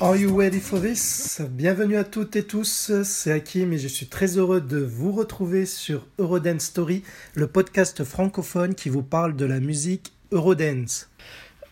[0.00, 1.40] Are you ready for this?
[1.50, 5.66] Bienvenue à toutes et tous, c'est Hakim et je suis très heureux de vous retrouver
[5.66, 7.04] sur Eurodance Story,
[7.34, 11.08] le podcast francophone qui vous parle de la musique Eurodance.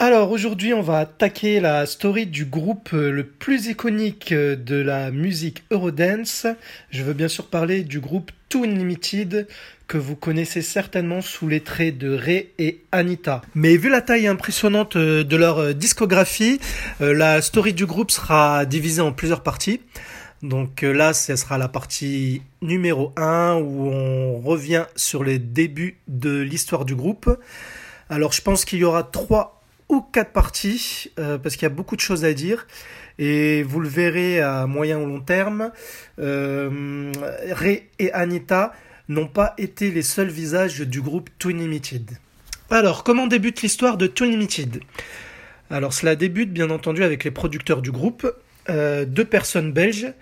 [0.01, 5.65] Alors aujourd'hui on va attaquer la story du groupe le plus iconique de la musique
[5.73, 6.47] Eurodance.
[6.91, 9.49] Je veux bien sûr parler du groupe Too Unlimited
[9.89, 13.41] que vous connaissez certainement sous les traits de Ray et Anita.
[13.55, 16.60] Mais vu la taille impressionnante euh, de leur euh, discographie,
[17.01, 19.80] euh, la story du groupe sera divisée en plusieurs parties.
[20.43, 26.38] Donc là, ce sera la partie numéro 1 où on revient sur les débuts de
[26.38, 27.29] l'histoire du groupe.
[28.10, 31.96] Alors je pense qu'il y aura trois ou quatre parties parce qu'il y a beaucoup
[31.96, 32.66] de choses à dire
[33.18, 35.73] et vous le verrez à moyen ou long terme.
[36.18, 38.73] Ray et Anita
[39.09, 42.10] n'ont pas été les seuls visages du groupe Twin Limited.
[42.70, 44.80] Alors, comment débute l'histoire de Twin Limited?
[45.70, 48.30] Alors, cela débute bien entendu avec les producteurs du groupe,
[48.68, 50.12] euh, deux personnes belges,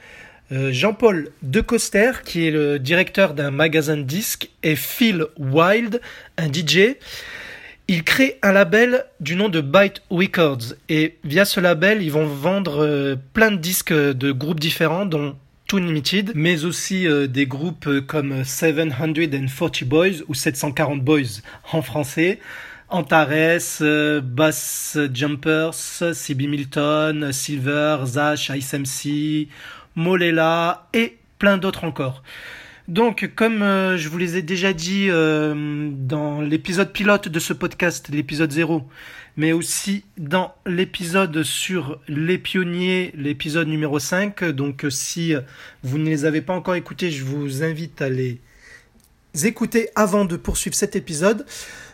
[0.52, 6.00] euh, Jean-Paul Decoster, qui est le directeur d'un magasin de disques, et Phil Wild,
[6.36, 6.96] un DJ.
[7.88, 12.26] Ils créent un label du nom de Byte Records et via ce label, ils vont
[12.26, 17.46] vendre euh, plein de disques de groupes différents, dont Too Limited, mais aussi euh, des
[17.46, 19.14] groupes euh, comme 740
[19.84, 21.42] Boys ou 740 Boys
[21.72, 22.38] en français,
[22.88, 29.48] Antares, euh, Bass Jumpers, CB Milton, Silver, Zash, ISMC,
[29.96, 32.22] Molela et plein d'autres encore.
[32.88, 33.60] Donc, comme
[33.96, 38.88] je vous les ai déjà dit dans l'épisode pilote de ce podcast, l'épisode 0,
[39.36, 44.44] mais aussi dans l'épisode sur les pionniers, l'épisode numéro 5.
[44.44, 45.34] Donc si
[45.82, 48.40] vous ne les avez pas encore écoutés, je vous invite à les
[49.44, 51.44] écouter avant de poursuivre cet épisode.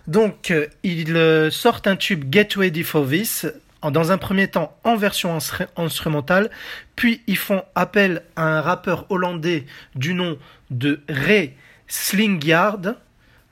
[0.07, 0.53] Donc
[0.83, 3.47] ils sortent un tube Get Ready for This
[3.91, 5.37] dans un premier temps en version
[5.77, 6.51] instrumentale,
[6.97, 10.39] puis ils font appel à un rappeur hollandais du nom
[10.71, 11.55] de Ray
[11.89, 12.95] Slingyard.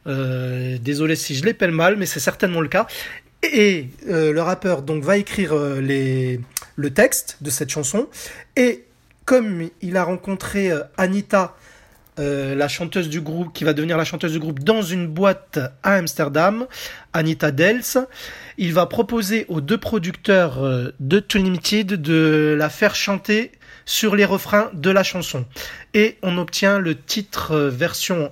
[0.06, 2.86] Euh, désolé si je l'appelle mal, mais c'est certainement le cas.
[3.42, 6.40] Et euh, le rappeur donc va écrire euh, les,
[6.76, 8.08] le texte de cette chanson.
[8.56, 8.84] Et
[9.24, 10.70] comme il a rencontré
[12.20, 15.58] euh, la chanteuse du groupe, qui va devenir la chanteuse du groupe, dans une boîte
[15.82, 16.66] à Amsterdam,
[17.12, 18.06] Anita Dels,
[18.58, 20.60] il va proposer aux deux producteurs
[21.00, 23.52] de Too Limited de la faire chanter
[23.86, 25.46] sur les refrains de la chanson.
[25.94, 28.30] Et on obtient le titre version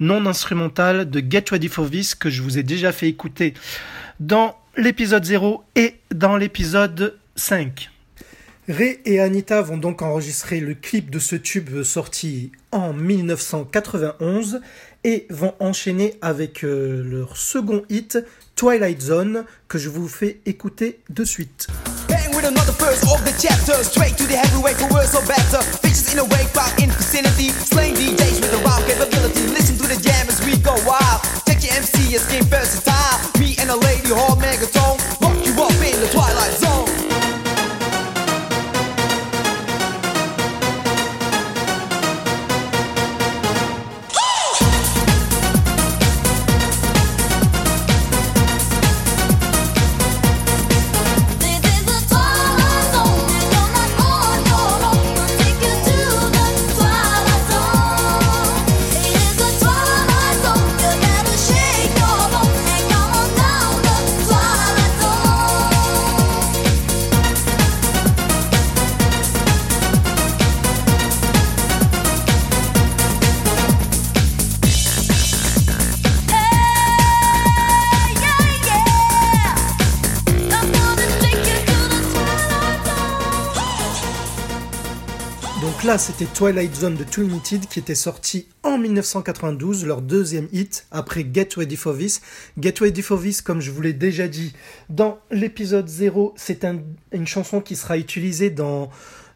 [0.00, 3.54] non instrumentale de Get Ready for This que je vous ai déjà fait écouter
[4.20, 7.90] dans l'épisode 0 et dans l'épisode 5.
[8.68, 14.60] Ray et Anita vont donc enregistrer le clip de ce tube sorti en 1991
[15.02, 18.18] et vont enchaîner avec euh, leur second hit
[18.54, 21.66] Twilight Zone que je vous fais écouter de suite.
[85.84, 90.86] Là, c'était Twilight Zone de Too Limited qui était sorti en 1992, leur deuxième hit
[90.92, 92.20] après Get Ready for This.
[92.60, 94.52] Get Ready for This, comme je vous l'ai déjà dit
[94.90, 96.64] dans l'épisode 0, c'est
[97.12, 98.90] une chanson qui sera utilisée dans,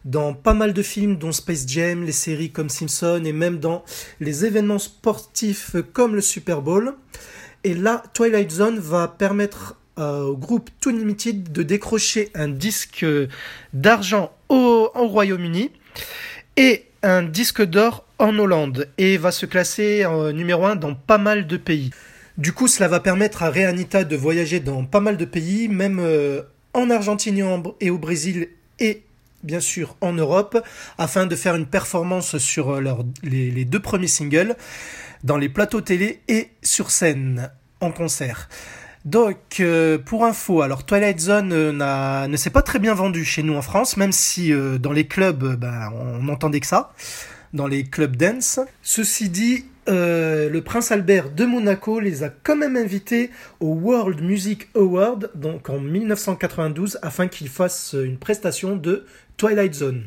[0.05, 3.83] dans pas mal de films, dont Space Jam, les séries comme Simpson et même dans
[4.21, 6.93] les événements sportifs comme le Super Bowl.
[7.65, 13.05] Et là, Twilight Zone va permettre euh, au groupe Too Limited de décrocher un disque
[13.73, 15.71] d'argent au, au Royaume-Uni
[16.57, 21.19] et un disque d'or en Hollande et va se classer en numéro 1 dans pas
[21.19, 21.91] mal de pays.
[22.37, 25.99] Du coup, cela va permettre à Reanita de voyager dans pas mal de pays, même
[25.99, 26.41] euh,
[26.73, 28.49] en Argentine et au Brésil
[28.79, 29.03] et
[29.43, 30.57] bien sûr en Europe,
[30.97, 32.83] afin de faire une performance sur euh,
[33.23, 34.55] les, deux premiers singles
[35.23, 37.51] dans les plateaux télé et sur scène
[37.81, 38.49] en concert.
[39.07, 43.55] Donc, euh, pour info, alors Twilight Zone ne s'est pas très bien vendu chez nous
[43.55, 46.91] en France, même si dans les clubs, ben, on n'entendait que ça,
[47.53, 48.59] dans les clubs dance.
[48.83, 53.31] Ceci dit, euh, le prince Albert de Monaco les a quand même invités
[53.61, 59.05] au World Music Award, donc en 1992, afin qu'ils fassent une prestation de
[59.37, 60.03] Twilight Zone.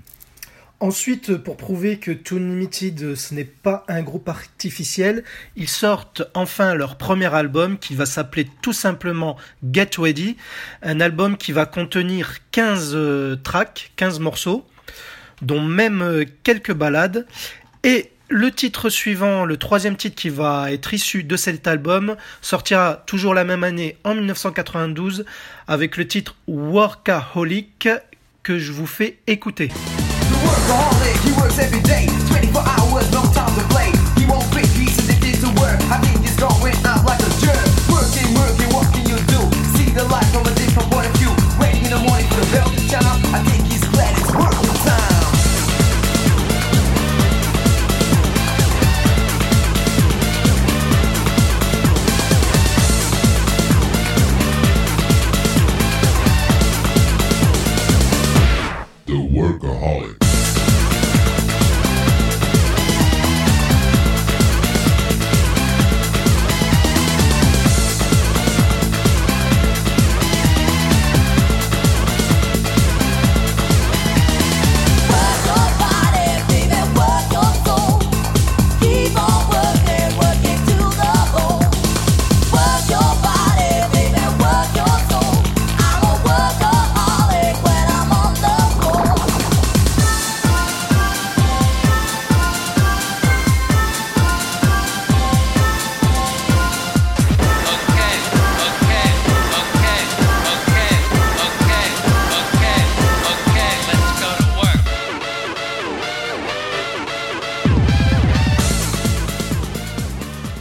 [0.82, 5.24] Ensuite, pour prouver que Toon Limited ce n'est pas un groupe artificiel,
[5.54, 9.36] ils sortent enfin leur premier album qui va s'appeler tout simplement
[9.70, 10.38] Get Ready,
[10.82, 14.66] un album qui va contenir 15 euh, tracks, 15 morceaux,
[15.42, 17.26] dont même euh, quelques ballades,
[17.84, 23.02] et le titre suivant, le troisième titre qui va être issu de cet album, sortira
[23.04, 25.26] toujours la même année en 1992
[25.68, 27.86] avec le titre Workaholic
[28.42, 29.68] que je vous fais écouter.
[30.42, 33.92] workaholic, he works every day, 24 hours, no time to play.
[34.16, 35.78] He won't quit, he's addicted to work.
[35.92, 37.66] I think he's going out like a jerk.
[37.90, 39.40] Working, working, what can you do?
[39.76, 40.29] See the light.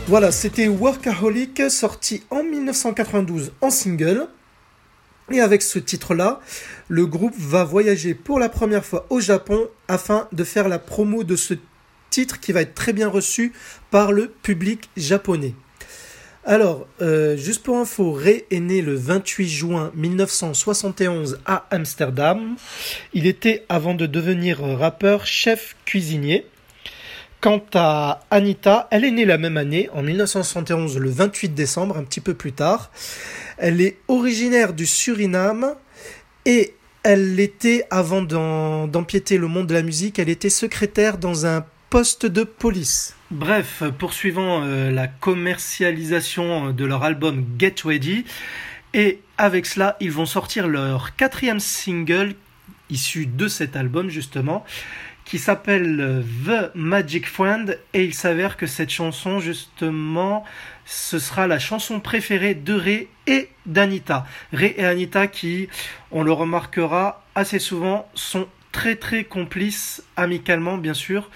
[0.09, 4.27] Voilà, c'était Workaholic, sorti en 1992 en single.
[5.29, 6.39] Et avec ce titre-là,
[6.88, 11.23] le groupe va voyager pour la première fois au Japon afin de faire la promo
[11.23, 11.53] de ce
[12.09, 13.53] titre qui va être très bien reçu
[13.91, 15.53] par le public japonais.
[16.44, 22.56] Alors, euh, juste pour info, Ray est né le 28 juin 1971 à Amsterdam.
[23.13, 26.47] Il était, avant de devenir rappeur, chef cuisinier.
[27.41, 32.03] Quant à Anita, elle est née la même année, en 1971, le 28 décembre, un
[32.03, 32.91] petit peu plus tard.
[33.57, 35.75] Elle est originaire du Suriname
[36.45, 41.63] et elle était, avant d'empiéter le monde de la musique, elle était secrétaire dans un
[41.89, 43.15] poste de police.
[43.31, 48.25] Bref, poursuivant euh, la commercialisation de leur album Get Ready,
[48.94, 52.35] et avec cela, ils vont sortir leur quatrième single
[52.90, 54.66] issu de cet album justement,
[55.30, 60.44] qui s'appelle The Magic Friend et il s'avère que cette chanson justement
[60.86, 64.26] ce sera la chanson préférée de Ray et d'Anita.
[64.52, 65.69] Ray et Anita qui,
[66.09, 71.30] on le remarquera assez souvent, sont très très complices amicalement bien sûr,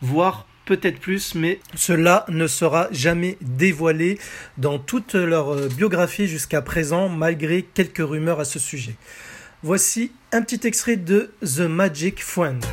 [0.00, 4.20] voire peut-être plus, mais cela ne sera jamais dévoilé
[4.58, 8.94] dans toute leur euh, biographie jusqu'à présent, malgré quelques rumeurs à ce sujet.
[9.64, 12.64] Voici un petit extrait de The Magic Friend.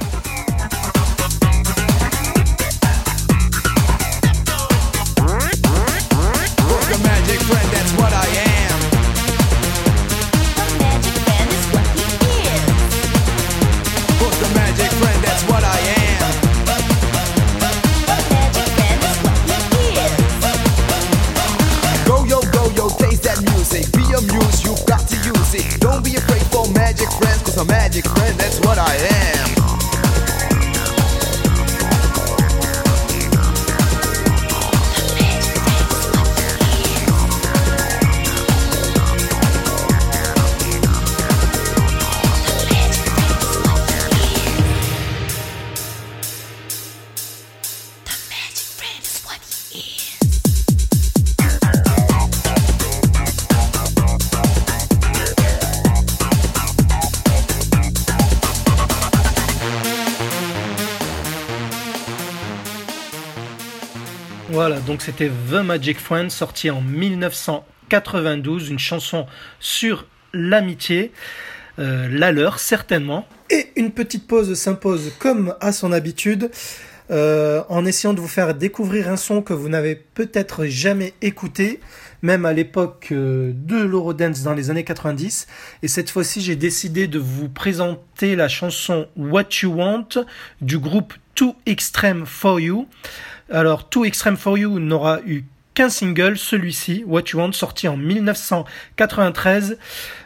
[64.87, 69.27] Donc c'était The Magic Friend, sorti en 1992, une chanson
[69.59, 71.11] sur l'amitié,
[71.77, 73.27] euh, la leur certainement.
[73.49, 76.49] Et une petite pause s'impose comme à son habitude.
[77.09, 81.79] Euh, en essayant de vous faire découvrir un son que vous n'avez peut-être jamais écouté,
[82.21, 85.47] même à l'époque euh, de l'Eurodance dans les années 90.
[85.83, 90.25] Et cette fois-ci, j'ai décidé de vous présenter la chanson What You Want
[90.59, 92.87] du groupe Too Extreme For You.
[93.51, 95.43] Alors, Too Extreme For You n'aura eu
[95.75, 99.77] qu'un single, celui-ci, What You Want, sorti en 1993.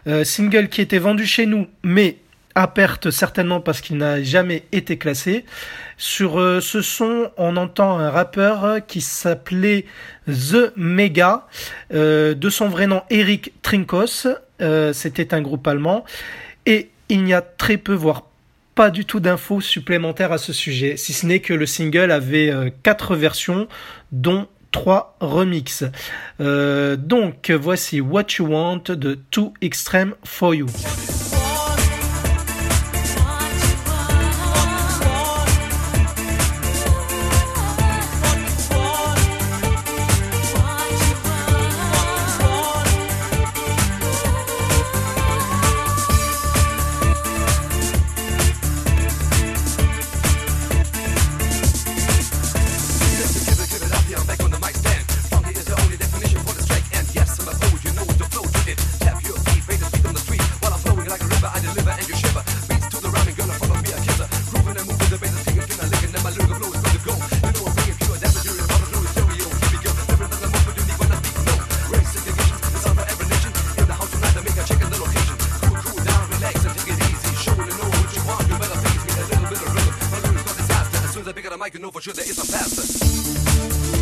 [0.08, 2.15] Euh, single qui était vendu chez nous, mais
[2.56, 5.44] à perte certainement parce qu'il n'a jamais été classé.
[5.98, 9.84] Sur euh, ce son, on entend un rappeur qui s'appelait
[10.27, 11.46] The Mega,
[11.94, 14.27] euh, de son vrai nom Eric Trinkos.
[14.94, 16.06] C'était un groupe allemand.
[16.65, 18.30] Et il n'y a très peu, voire
[18.81, 22.51] pas du tout d'infos supplémentaires à ce sujet, si ce n'est que le single avait
[22.81, 23.67] quatre versions,
[24.11, 25.83] dont trois remixes.
[26.39, 30.65] donc voici What You Want de Too Extreme For You.
[81.31, 84.00] the bigger the mic, you know for sure there is a pastor.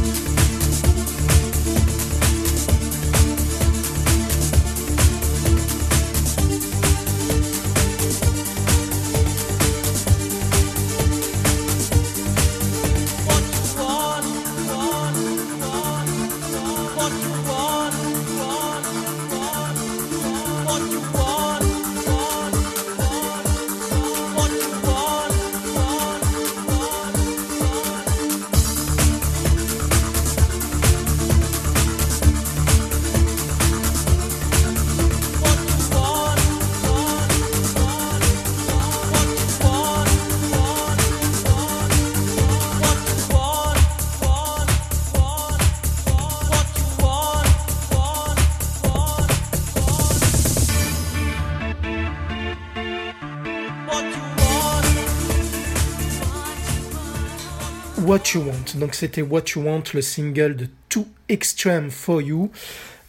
[58.10, 58.80] What You Want.
[58.80, 62.50] Donc c'était What You Want, le single de Too Extreme For You,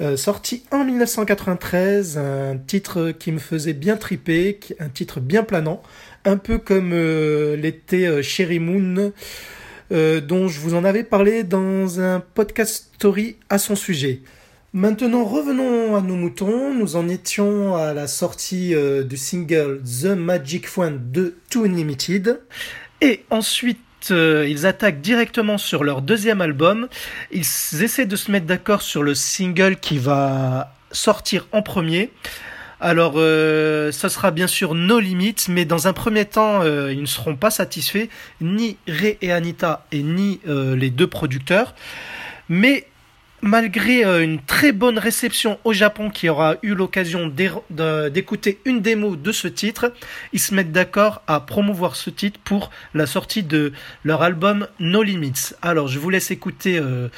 [0.03, 5.83] euh, sorti en 1993, un titre qui me faisait bien triper, un titre bien planant,
[6.27, 9.13] un peu comme euh, l'était euh, Cherry Moon,
[9.91, 14.21] dont je vous en avais parlé dans un podcast story à son sujet.
[14.75, 16.75] Maintenant, revenons à nos moutons.
[16.75, 22.39] Nous en étions à la sortie du single The Magic Friend de Too Unlimited.
[23.01, 23.81] Et ensuite,
[24.11, 26.89] euh, ils attaquent directement sur leur deuxième album.
[27.33, 32.11] Ils essaient de se mettre d'accord sur le single qui va sortir en premier.
[32.81, 37.03] Alors, euh, ce sera bien sûr No Limits, mais dans un premier temps, euh, ils
[37.03, 38.09] ne seront pas satisfaits,
[38.41, 41.75] ni Ray et Anita, et ni les deux producteurs.
[42.49, 42.87] Mais
[43.43, 47.33] malgré euh, une très bonne réception au Japon qui aura eu l'occasion
[47.71, 49.93] d'écouter une démo de ce titre,
[50.33, 53.73] ils se mettent d'accord à promouvoir ce titre pour la sortie de
[54.05, 55.53] leur album No Limits.
[55.63, 57.09] Alors je vous laisse écouter euh,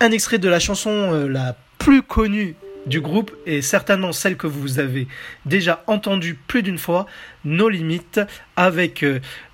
[0.00, 2.54] un extrait de la chanson euh, la plus connue
[2.86, 5.06] du groupe et certainement celle que vous avez
[5.44, 7.06] déjà entendue plus d'une fois,
[7.44, 8.20] No Limits,
[8.56, 9.04] avec,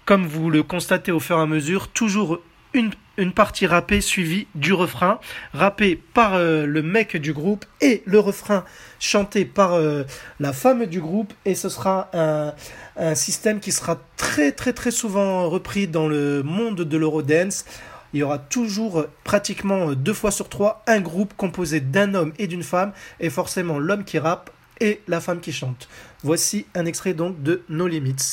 [0.04, 2.40] comme vous le constatez au fur et à mesure, toujours
[2.72, 5.18] une une partie rappée suivie du refrain,
[5.52, 8.64] rappé par euh, le mec du groupe et le refrain
[8.98, 10.04] chanté par euh,
[10.40, 12.54] la femme du groupe et ce sera un,
[12.96, 17.64] un, système qui sera très très très souvent repris dans le monde de l'Eurodance.
[18.12, 22.46] Il y aura toujours pratiquement deux fois sur trois un groupe composé d'un homme et
[22.46, 25.88] d'une femme et forcément l'homme qui rappe et la femme qui chante.
[26.22, 28.32] Voici un extrait donc de No Limits.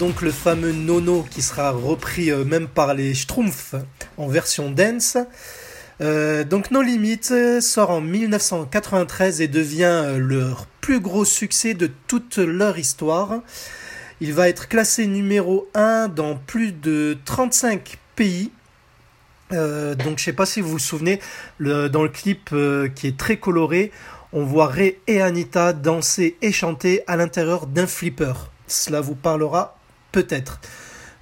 [0.00, 3.74] donc le fameux Nono qui sera repris euh, même par les Schtroumpfs
[4.16, 5.18] en version dance.
[6.00, 7.20] Euh, donc No Limit
[7.60, 13.42] sort en 1993 et devient leur plus gros succès de toute leur histoire.
[14.22, 18.50] Il va être classé numéro 1 dans plus de 35 pays.
[19.50, 21.20] donc je sais pas si vous vous souvenez,
[21.58, 22.54] dans le clip
[22.94, 23.92] qui est très coloré,
[24.32, 28.32] on voit Ray et Anita danser et chanter à l'intérieur d'un flipper.
[28.66, 29.79] Cela vous parlera
[30.12, 30.60] peut-être.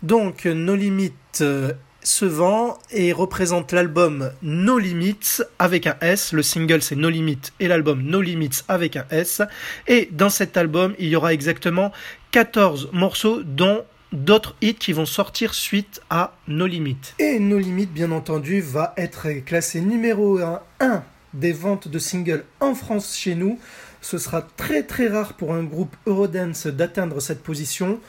[0.03, 6.33] Donc, No Limits euh, se vend et représente l'album No Limits avec un S.
[6.33, 9.43] Le single c'est No Limits et l'album No Limits avec un S.
[9.87, 11.93] Et dans cet album, il y aura exactement
[12.31, 17.15] 14 morceaux dont d'autres hits qui vont sortir suite à No Limits.
[17.19, 20.39] Et No Limits, bien entendu, va être classé numéro
[20.81, 21.05] 1
[21.35, 23.59] des ventes de singles en France chez nous.
[24.01, 28.01] Ce sera très très rare pour un groupe Eurodance d'atteindre cette position.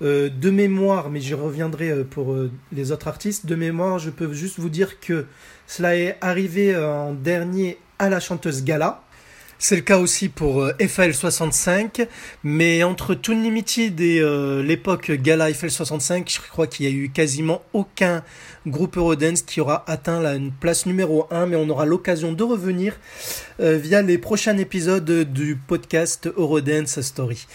[0.00, 4.10] Euh, de mémoire, mais j'y reviendrai euh, pour euh, les autres artistes, de mémoire, je
[4.10, 5.26] peux juste vous dire que
[5.66, 9.02] cela est arrivé en dernier à la chanteuse Gala.
[9.60, 12.06] C'est le cas aussi pour FL65,
[12.44, 14.22] mais entre Toon Limited et
[14.62, 18.22] l'époque Gala FL65, je crois qu'il y a eu quasiment aucun
[18.68, 22.94] groupe Eurodance qui aura atteint la place numéro 1, mais on aura l'occasion de revenir
[23.60, 27.46] euh, via les prochains épisodes du podcast Eurodance Story.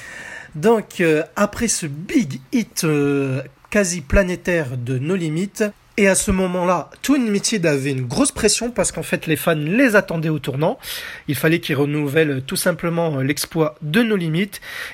[0.55, 5.63] Donc, euh, après ce big hit euh, quasi planétaire de No Limit,
[5.95, 9.53] et à ce moment-là, Twin Limited avait une grosse pression parce qu'en fait les fans
[9.53, 10.79] les attendaient au tournant.
[11.27, 14.51] Il fallait qu'ils renouvellent tout simplement l'exploit de No Limit.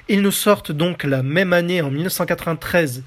[0.10, 3.04] Ils nous sortent donc la même année, en 1993,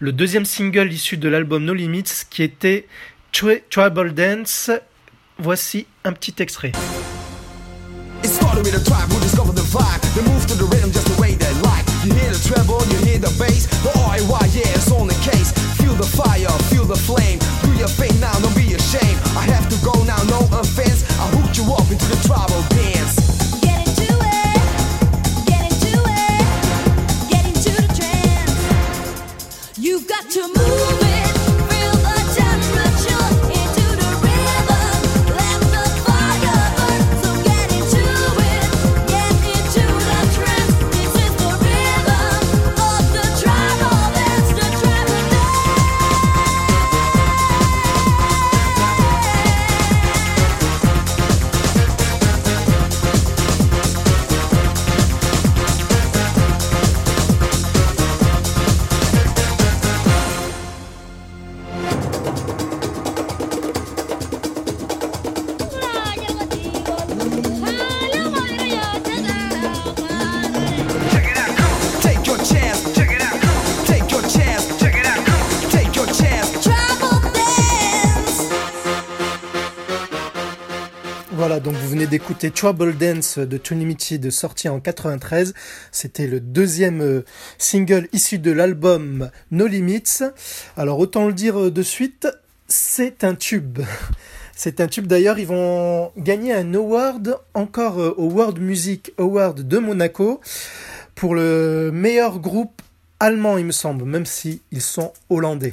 [0.00, 2.86] le deuxième single issu de l'album No Limits qui était
[3.32, 4.70] Tribal Dance.
[5.38, 6.72] Voici un petit extrait.
[15.90, 17.40] Feel the fire, feel the flame.
[17.62, 19.18] Do your thing now, don't be ashamed.
[19.34, 21.02] I have to go now, no offense.
[21.18, 23.09] I hooked you up into the tribal dance.
[82.34, 85.52] Trouble Dance de Tony Limited sorti en 93.
[85.90, 87.24] C'était le deuxième euh,
[87.58, 90.22] single issu de l'album No Limits.
[90.76, 92.28] Alors autant le dire euh, de suite,
[92.68, 93.80] c'est un tube.
[94.54, 99.66] C'est un tube d'ailleurs, ils vont gagner un award encore euh, au World Music Award
[99.66, 100.42] de Monaco
[101.14, 102.82] pour le meilleur groupe
[103.20, 105.72] allemand, il me semble, même si ils sont hollandais.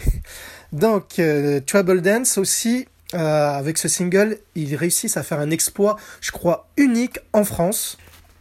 [0.71, 1.21] Donc,
[1.65, 6.67] Trouble Dance aussi, euh, avec ce single, ils réussissent à faire un exploit, je crois,
[6.77, 7.97] unique en France.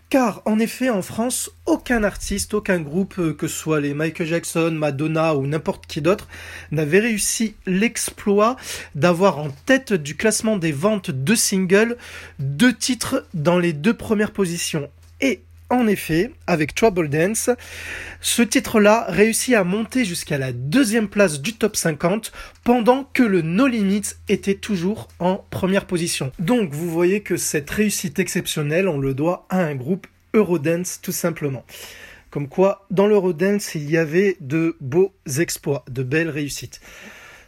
[0.09, 4.29] Car en effet, en France, aucun artiste, aucun groupe, euh, que ce soit les Michael
[4.29, 6.29] Jackson, Madonna ou n'importe qui d'autre,
[6.70, 8.57] n'avait réussi l'exploit
[8.94, 11.96] d'avoir en tête du classement des ventes de singles
[12.38, 14.88] deux titres dans les deux premières positions.
[15.20, 17.50] Et en effet, avec Trouble Dance,
[18.20, 22.33] ce titre-là réussit à monter jusqu'à la deuxième place du top 50
[22.64, 26.33] pendant que le No Limits était toujours en première position.
[26.38, 31.12] Donc vous voyez que cette réussite exceptionnelle, on le doit à un groupe Eurodance tout
[31.12, 31.64] simplement.
[32.31, 36.81] Comme quoi, dans l'Eurodance, il y avait de beaux exploits, de belles réussites.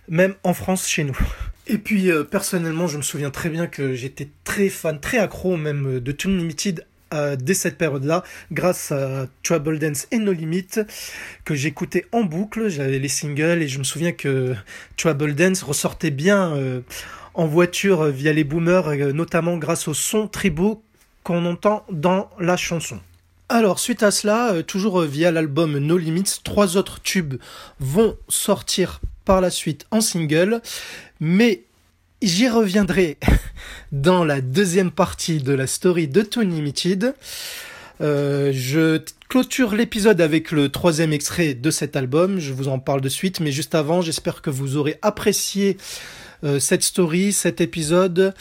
[0.08, 1.18] Même en France, chez nous.
[1.66, 5.58] Et puis, euh, personnellement, je me souviens très bien que j'étais très fan, très accro
[5.58, 10.32] même euh, de Tune Limited euh, dès cette période-là, grâce à Trouble Dance et No
[10.32, 10.68] Limit,
[11.44, 12.68] que j'écoutais en boucle.
[12.68, 14.54] J'avais les singles et je me souviens que
[14.96, 16.80] Trouble Dance ressortait bien euh,
[17.34, 20.82] en voiture via les boomers, euh, notamment grâce au son tribaux
[21.22, 23.00] qu'on entend dans la chanson.
[23.48, 27.36] Alors, suite à cela, toujours via l'album No Limits, trois autres tubes
[27.80, 30.60] vont sortir par la suite en single,
[31.20, 31.64] mais
[32.20, 33.16] J'y reviendrai
[33.92, 37.14] dans la deuxième partie de la story de Tony Limited.
[38.00, 42.40] Euh, je clôture l'épisode avec le troisième extrait de cet album.
[42.40, 45.76] Je vous en parle de suite, mais juste avant, j'espère que vous aurez apprécié
[46.42, 48.34] euh, cette story, cet épisode.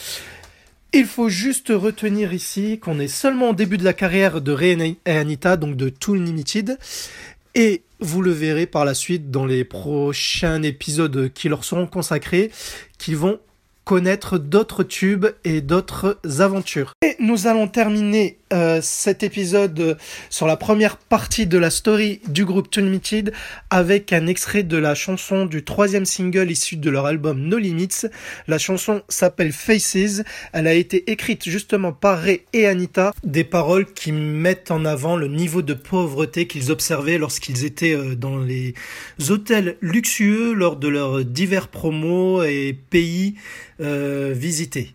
[0.92, 4.98] Il faut juste retenir ici qu'on est seulement au début de la carrière de Ray
[5.06, 6.80] et Anita, donc de Tool Limited.
[7.54, 12.50] Et vous le verrez par la suite dans les prochains épisodes qui leur seront consacrés,
[12.98, 13.40] qui vont
[13.88, 16.92] connaître d'autres tubes et d'autres aventures.
[17.02, 19.98] Et nous allons terminer euh, cet épisode
[20.30, 23.34] sur la première partie de la story du groupe Limited
[23.70, 28.08] avec un extrait de la chanson du troisième single issu de leur album No Limits.
[28.48, 30.24] La chanson s'appelle Faces.
[30.54, 33.14] Elle a été écrite justement par Ray et Anita.
[33.24, 38.16] Des paroles qui mettent en avant le niveau de pauvreté qu'ils observaient lorsqu'ils étaient euh,
[38.16, 38.74] dans les
[39.30, 43.36] hôtels luxueux lors de leurs divers promos et pays
[43.80, 44.94] euh, visiter.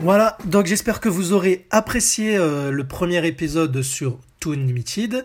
[0.00, 5.24] Voilà, donc j'espère que vous aurez apprécié euh, le premier épisode sur Toon Limited.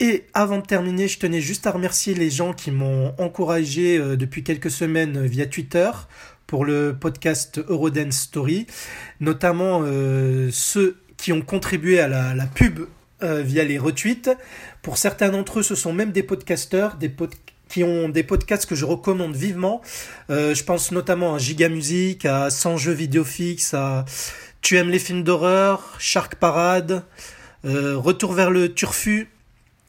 [0.00, 4.16] Et avant de terminer, je tenais juste à remercier les gens qui m'ont encouragé euh,
[4.16, 5.90] depuis quelques semaines via Twitter
[6.46, 8.66] pour le podcast Eurodance Story,
[9.20, 9.84] notamment
[10.50, 12.80] ceux qui ont contribué à la, pub
[13.22, 14.30] via les retweets.
[14.82, 18.66] Pour certains d'entre eux, ce sont même des podcasteurs, des, podcasts qui ont des podcasts
[18.66, 19.80] que je recommande vivement.
[20.28, 24.04] Euh, je pense notamment à Giga Music, à Sans Jeux Vidéo Fixe, à
[24.60, 27.04] Tu aimes les films d'horreur, Shark Parade,
[27.64, 29.30] euh, Retour vers le Turfu,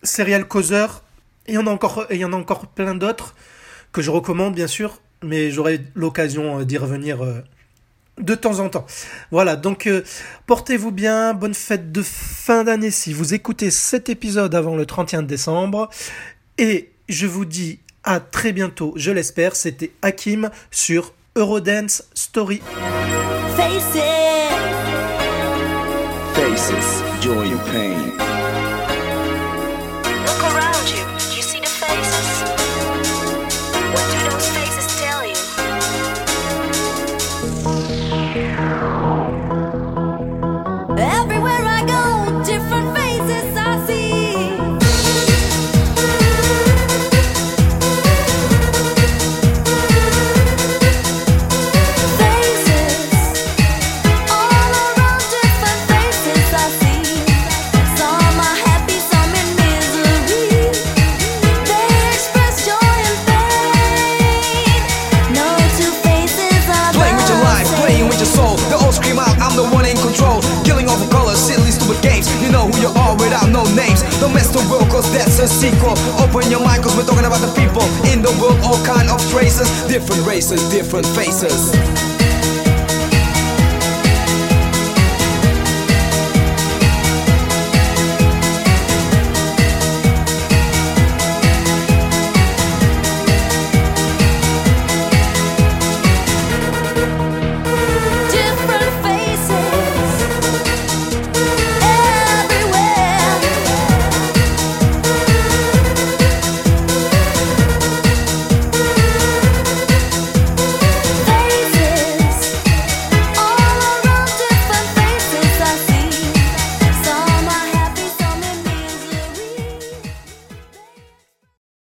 [0.04, 1.04] Serial Causeur.
[1.48, 3.36] Et il y en a encore, il y en a encore plein d'autres
[3.92, 7.26] que je recommande bien sûr, mais j'aurai l'occasion euh, d'y revenir
[8.20, 8.86] de temps en temps.
[9.32, 9.90] Voilà, donc
[10.46, 15.24] portez-vous bien, bonne fête de fin d'année si vous écoutez cet épisode avant le 31
[15.24, 15.90] décembre.
[16.60, 19.56] Et je vous dis à très bientôt, je l'espère.
[19.56, 22.62] C'était Hakim sur Eurodance Story.
[23.56, 24.02] Faces.
[26.34, 28.31] Faces, joy and pain.
[77.42, 77.82] The people
[78.14, 82.31] in the world, all kind of races, different races, different faces.